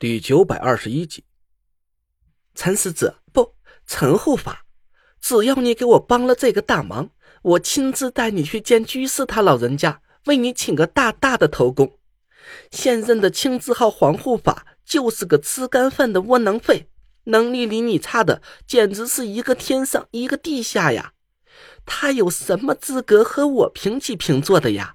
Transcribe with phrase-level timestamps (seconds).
[0.00, 1.24] 第九百二十一集，
[2.54, 4.64] 陈世子不，陈护法，
[5.20, 7.10] 只要你给我帮了这个大忙，
[7.42, 11.98] 我亲自带你去见居士他老人家，为你请个大大的头功。
[12.70, 16.88] 现任的青字号黄护法就是个吃干饭的窝囊废，
[17.24, 21.14] 能力比你差的简直是一个天上一个地下呀！
[21.84, 24.94] 他有什么资格和我平起平坐的呀？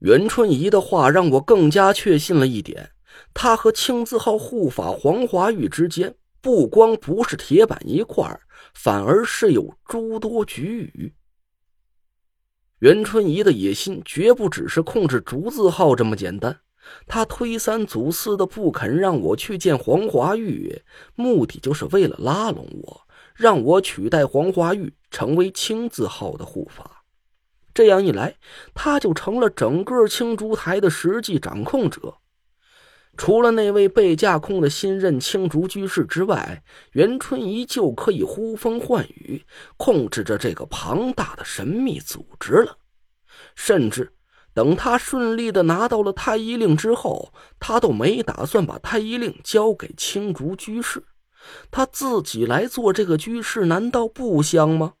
[0.00, 2.91] 袁春怡的话让我更加确信了一点。
[3.34, 8.40] 他和青字号护法黄华玉之间，不光不是铁板一块
[8.74, 11.12] 反而是有诸多局龉。
[12.78, 16.60] 袁春怡的野心绝不只是控制竹字号这么简单，
[17.06, 20.82] 他推三阻四的不肯让我去见黄华玉，
[21.14, 23.02] 目的就是为了拉拢我，
[23.36, 27.04] 让我取代黄华玉成为青字号的护法。
[27.72, 28.36] 这样一来，
[28.74, 32.18] 他就成了整个青竹台的实际掌控者。
[33.24, 42.78] 除了那位被架空的新任青竹居士之外，袁春怡就可以呼风唤雨，控制着这个庞大的神秘组织了。
[43.54, 44.12] 甚至
[44.52, 51.04] 等他顺利的拿到了太医令之后，他都没打算把太医令交给青竹居士，
[51.70, 54.94] 他自己来做这个居士，难道不香吗？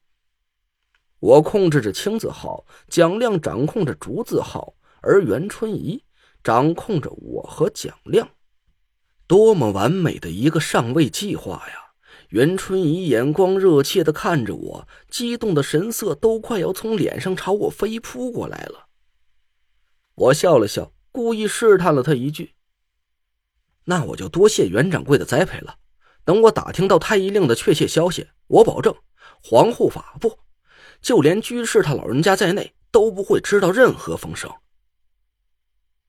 [1.18, 6.04] 我控制着青字号，蒋亮掌控着竹字号，而袁春怡。
[6.42, 8.28] 掌控着我和蒋亮，
[9.26, 11.92] 多么完美的一个上位计划呀！
[12.30, 18.86] 袁春怡眼光热切的看着我，激动的神色都快要从脸上朝我飞扑过来了。
[20.14, 22.54] 我笑了笑，故意试探了他一句
[23.84, 25.76] ：“那我就多谢袁掌柜的栽培了。
[26.24, 28.94] 等我打听到太医令的确切消息，我保证，
[29.42, 30.38] 黄护法不，
[31.02, 34.50] 就连居士他老人家在内都不会知道任何风声。”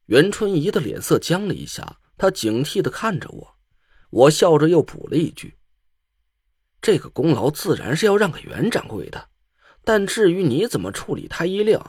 [0.08, 3.56] 袁春怡的脸色僵了一下，她警惕的看着我，
[4.10, 5.58] 我笑着又补了一句
[6.82, 9.30] ：“这个功劳自然是要让给袁掌柜的，
[9.84, 11.80] 但至于你怎么处理太医令，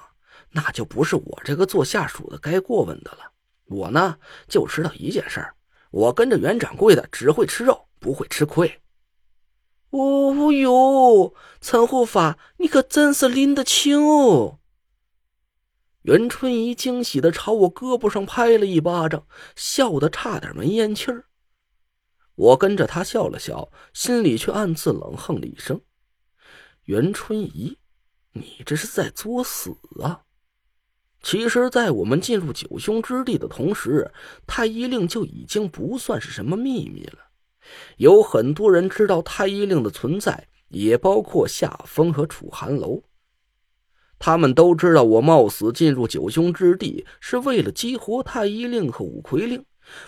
[0.52, 3.32] 那就不是我这个做下属的该过问的了。
[3.66, 5.54] 我呢，就知道一件事儿，
[5.90, 8.80] 我跟着袁掌柜的只会吃肉，不会吃亏。”
[9.90, 14.58] 哦哟，陈护法，你可真是拎得清哦！
[16.04, 19.26] 袁春怡惊喜的朝我胳膊上拍了一巴掌，
[19.56, 21.24] 笑得差点没咽气儿。
[22.34, 25.80] 我跟着他笑了笑，心里却暗自冷哼了一声
[26.84, 27.78] ：“袁春怡，
[28.32, 30.20] 你这是在作死啊！”
[31.24, 34.12] 其实，在我们进入九凶之地的同时，
[34.46, 37.18] 太医令就已经不算是什么秘密了。
[37.96, 43.02] 有很多人知道太医令的存在，也包括夏风和楚寒楼。
[44.24, 49.62] 他们都知道，我冒死进入九凶之地是为了激活太医令和五魁令，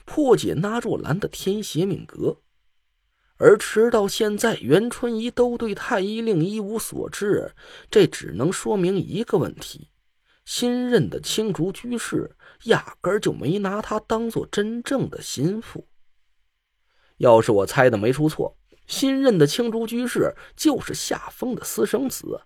[0.06, 2.38] 破解那若兰的天邪命格。
[3.36, 7.52] 而直到现在，袁春怡都对太医令一无所知，
[7.90, 9.90] 这只能说明一个问题：
[10.46, 12.34] 新任的青竹居士
[12.64, 15.86] 压根儿就没拿他当做真正的心腹。
[17.18, 18.56] 要是我猜的没出错，
[18.86, 22.40] 新任的青竹居士就是夏风的私生子。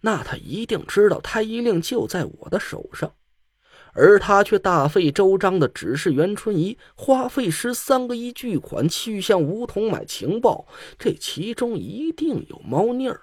[0.00, 3.14] 那他一定知道太医令就在我的手上，
[3.92, 10.66] 而他却大费周章的指示袁春怡花费十三个亿巨款去向梧桐买情报，
[10.98, 13.20] 这其中一定有猫腻儿。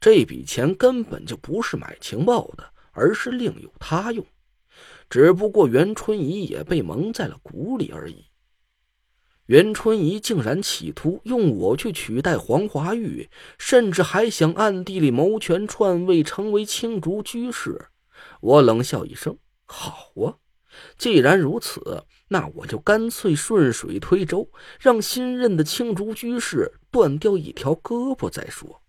[0.00, 4.24] 这笔钱根本就不是买情报的，而是另有他用，
[5.10, 8.29] 只不过袁春怡也被蒙在了鼓里而已。
[9.50, 13.28] 袁春怡竟然企图用我去取代黄华玉，
[13.58, 17.88] 甚至还想暗地里谋权篡位，成为青竹居士。
[18.40, 20.38] 我冷笑一声：“好啊，
[20.96, 28.80] 既然如此，那我就干脆顺水推舟，让新任的青竹居士断掉一条胳膊再说。”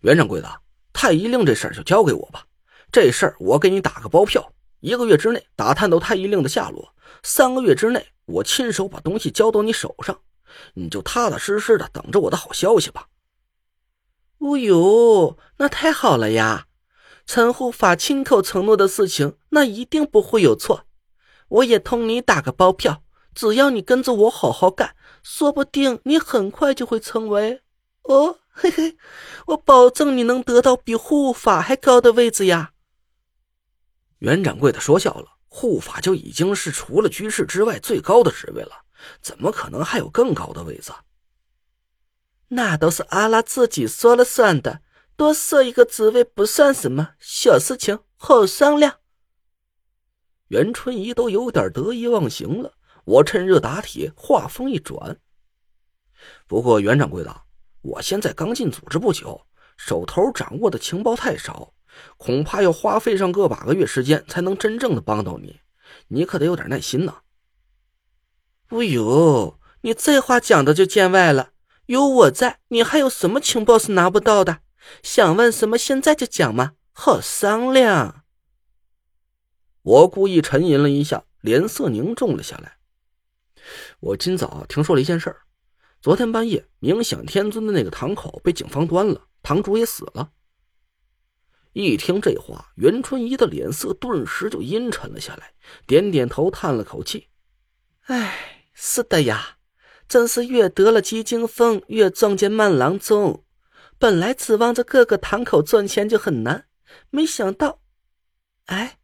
[0.00, 0.48] 袁掌柜的，
[0.94, 2.46] 太医令这事儿就交给我吧。
[2.90, 8.08] 这事儿我给你打个包票，一个月之内打探到太医令的下落，三个月之内。
[8.26, 10.20] 我亲手把东西交到你手上，
[10.74, 13.08] 你就踏踏实实的等着我的好消息吧。
[14.38, 16.66] 哦呦，那太好了呀！
[17.26, 20.84] 陈护法亲口承诺的事情，那一定不会有错。
[21.48, 23.02] 我也同你打个包票，
[23.34, 27.60] 只要你跟着我好好干，说不定你很快就会成为……
[28.04, 28.96] 哦，嘿嘿，
[29.48, 32.72] 我保证你能得到比护法还高的位置呀！
[34.20, 35.36] 袁掌柜的说笑了。
[35.52, 38.84] 护法就已经是除了居士之外最高的职位了，
[39.20, 40.92] 怎么可能还有更高的位子？
[42.46, 44.82] 那都是阿拉自己说了算的，
[45.16, 49.00] 多设一个职位不算什么，小事情好商量。
[50.46, 52.74] 袁春怡都有点得意忘形了，
[53.04, 55.18] 我趁热打铁，话锋一转。
[56.46, 57.42] 不过袁掌柜的，
[57.82, 59.44] 我现在刚进组织不久，
[59.76, 61.74] 手头掌握的情报太少，
[62.16, 65.60] 恐怕要花费上个把个月时间才能真正的帮到你。
[66.08, 67.22] 你可得有点耐心呐。
[68.68, 71.50] 哎呦，你这话讲的就见外了。
[71.86, 74.60] 有我在，你还有什么情报是拿不到的？
[75.02, 78.24] 想问什么，现在就讲嘛，好商量。
[79.82, 82.76] 我故意沉吟了一下，脸色凝重了下来。
[83.98, 85.42] 我今早听说了一件事儿，
[86.00, 90.30] 昨天半夜，冥想天尊的那个堂口被警方端了，堂主也死了。
[91.72, 95.52] 一听这话，袁春怡的脸色顿时就阴沉了下来，
[95.86, 97.28] 点点头，叹了口气
[98.06, 99.56] ：“哎，是的呀。”
[100.08, 103.44] 真是越得了鸡精风，越撞见慢郎中。
[103.96, 106.66] 本来指望着各个堂口赚钱就很难，
[107.10, 107.80] 没想到，
[108.64, 108.98] 哎，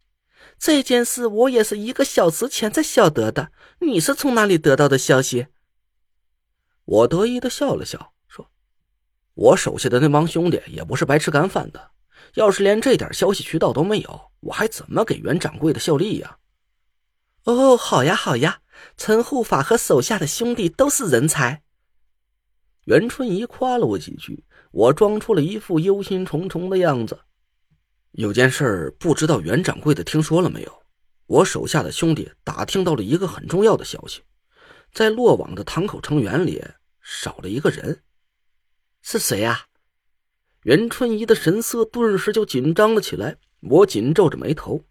[0.59, 3.53] 这件事我也是一个小时前才晓得的。
[3.79, 5.47] 你是从哪里得到的消息？
[6.83, 8.51] 我得意的笑了笑，说
[9.33, 11.91] ：“我手下的那帮兄弟也不是白吃干饭的，
[12.35, 16.37] 要是连这点消息渠道都没有，我还怎么给袁掌柜的效力呀？”
[17.45, 18.61] 哦，好呀，好呀。
[18.95, 21.63] 陈护法和手下的兄弟都是人才。
[22.83, 27.19] 袁春怡夸了我几句，我装出了一副忧心忡忡的样子。
[28.11, 30.83] 有件事不知道袁掌柜的听说了没有？
[31.25, 34.21] 我手下的兄弟打听到了一个很重要的消息，
[34.93, 36.63] 在落网的堂口成员里
[37.01, 38.03] 少了一个人，
[39.01, 39.65] 是谁呀？
[40.63, 43.37] 袁春怡的神色顿时就紧张了起来。
[43.61, 44.85] 我紧皱着眉头。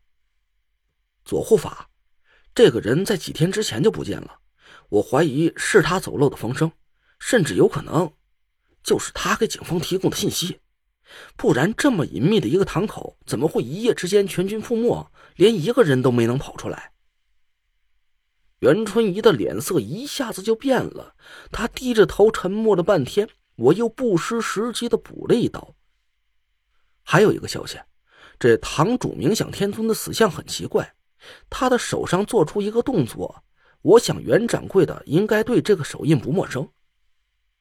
[1.25, 1.91] 左护法。
[2.55, 4.39] 这个人在几天之前就不见了，
[4.89, 6.73] 我怀疑是他走漏的风声，
[7.19, 8.11] 甚至有可能
[8.83, 10.59] 就是他给警方提供的信息，
[11.37, 16.93] 不然这么隐秘的一个堂口，怎么会一夜之间全军覆没，连一个人都没能跑出来？
[18.61, 21.15] 袁春怡的脸色一下子就变了，
[21.53, 25.75] 她低着头沉默了半天，我又不失时机的补了一刀
[27.03, 27.79] ：“还有一个消息，
[28.39, 30.95] 这堂主冥想天尊的死相很奇怪。”
[31.51, 33.43] 他的手上做出一个动作，
[33.83, 36.69] 我想袁掌柜的应该对这个手印不陌生。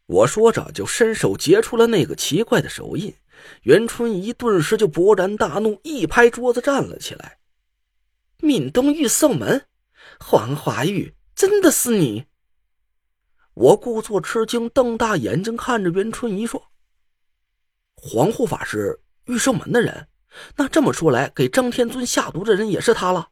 [0.06, 3.16] 我说着就伸手截出了那个奇怪的手印，
[3.64, 7.40] 袁春怡顿时就勃然大怒，一拍桌子站了起来
[8.38, 9.66] ：“闽东玉圣门，
[10.20, 12.26] 黄华玉，真的是你！”
[13.56, 16.62] 我故作吃惊，瞪大眼睛看着袁春怡说
[17.96, 20.10] ：“黄护法是玉圣门的人，
[20.58, 23.30] 那这么说来，给张天尊下毒的人也是他了？”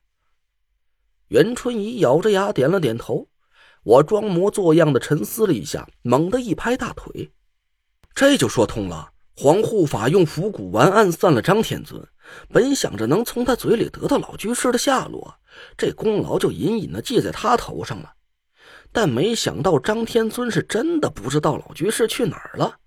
[1.28, 3.28] 袁春怡咬着牙点了点头，
[3.84, 7.34] 我装模作样的沉思了一下，猛地一拍大腿，
[8.16, 9.12] 这就说通了。
[9.36, 12.02] 黄护法用伏骨丸暗算了张天尊，
[12.48, 15.36] 本想着能从他嘴里得到老居士的下落，
[15.76, 18.14] 这功劳就隐隐的记在他头上了。
[18.94, 22.78] 但没想到张天尊是真的不知道老居士去哪儿了，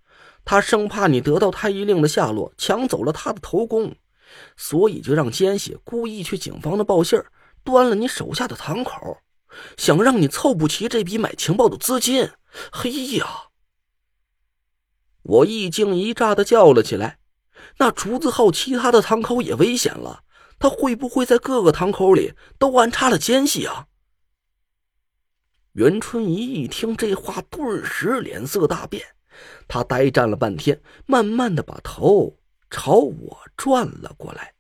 [0.45, 3.95] 他生怕你得到太医令的下落，抢走了他的头功，
[4.57, 7.21] 所以就让奸细故意去警方的报信。
[7.65, 9.19] 端了你手下的堂口，
[9.77, 12.31] 想让你凑不齐这笔买情报的资金。
[12.71, 13.27] 嘿呀！
[15.23, 17.19] 我一惊一乍的叫了起来。
[17.79, 20.23] 那竹子号其他的堂口也危险了，
[20.61, 23.87] 他会不会在各个堂口里都安插了奸细啊？
[25.77, 29.05] 袁春怡一听这话，顿时脸色大变，
[29.69, 32.35] 他呆站了半天，慢慢的把头
[32.71, 34.55] 朝我转了过来。